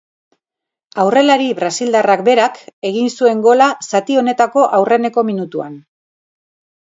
Aurrelari 1.01 1.49
brasildarrak 1.59 2.23
berak 2.29 2.57
egin 2.91 3.11
zuen 3.21 3.45
gola 3.47 3.67
zati 3.89 4.17
honetako 4.23 4.63
aurreneko 4.79 5.27
minutuan. 5.31 5.77